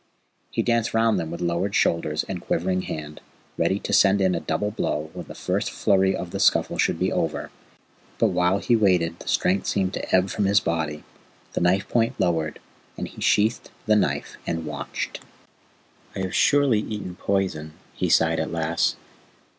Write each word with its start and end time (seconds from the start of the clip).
He 0.49 0.63
danced 0.63 0.95
round 0.95 1.19
them 1.19 1.29
with 1.29 1.41
lowered 1.41 1.75
shoulders 1.75 2.25
and 2.27 2.41
quivering 2.41 2.81
hand, 2.81 3.21
ready 3.55 3.77
to 3.81 3.93
send 3.93 4.19
in 4.19 4.33
a 4.33 4.39
double 4.39 4.71
blow 4.71 5.11
when 5.13 5.27
the 5.27 5.35
first 5.35 5.69
flurry 5.69 6.15
of 6.15 6.31
the 6.31 6.39
scuffle 6.39 6.79
should 6.79 6.97
be 6.97 7.11
over; 7.11 7.51
but 8.17 8.29
while 8.29 8.57
he 8.57 8.75
waited 8.75 9.19
the 9.19 9.27
strength 9.27 9.67
seemed 9.67 9.93
to 9.93 10.15
ebb 10.15 10.31
from 10.31 10.45
his 10.45 10.59
body, 10.59 11.03
the 11.53 11.61
knife 11.61 11.87
point 11.87 12.15
lowered, 12.19 12.57
and 12.97 13.09
he 13.09 13.21
sheathed 13.21 13.69
the 13.85 13.95
knife 13.95 14.37
and 14.47 14.65
watched. 14.65 15.19
"I 16.15 16.21
have 16.21 16.33
surely 16.33 16.79
eaten 16.79 17.13
poison," 17.17 17.73
he 17.93 18.09
sighed 18.09 18.39
at 18.39 18.51
last. 18.51 18.95